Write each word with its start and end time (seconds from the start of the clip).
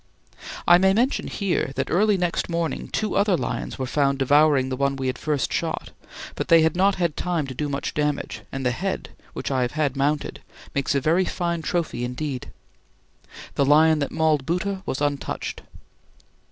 I 0.67 0.79
may 0.79 0.95
mention 0.95 1.27
here 1.27 1.73
that 1.75 1.91
early 1.91 2.17
next 2.17 2.49
morning 2.49 2.87
two 2.87 3.15
other 3.15 3.37
lions 3.37 3.77
were 3.77 3.85
found 3.85 4.17
devouring 4.17 4.69
the 4.69 4.75
one 4.75 4.95
we 4.95 5.05
had 5.05 5.19
first 5.19 5.53
shot; 5.53 5.91
but 6.33 6.47
they 6.47 6.63
had 6.63 6.75
not 6.75 6.95
had 6.95 7.15
time 7.15 7.45
to 7.45 7.53
do 7.53 7.69
much 7.69 7.93
damage, 7.93 8.41
and 8.51 8.65
the 8.65 8.71
head, 8.71 9.09
which 9.33 9.51
I 9.51 9.61
have 9.61 9.73
had 9.73 9.95
mounted, 9.95 10.41
makes 10.73 10.95
a 10.95 10.99
very 11.01 11.25
fine 11.25 11.61
trophy 11.61 12.03
indeed. 12.03 12.49
The 13.53 13.63
lion 13.63 13.99
that 13.99 14.09
mauled 14.11 14.43
Bhoota 14.43 14.81
was 14.87 15.01
untouched. 15.01 15.61